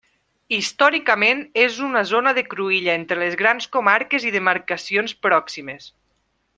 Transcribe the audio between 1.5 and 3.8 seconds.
és una zona de cruïlla entre les grans